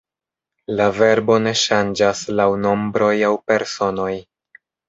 La 0.79 0.87
verbo 0.99 1.35
ne 1.43 1.53
ŝanĝas 1.65 2.23
laŭ 2.39 2.49
nombroj 2.65 3.13
aŭ 3.31 3.33
personoj. 3.53 4.13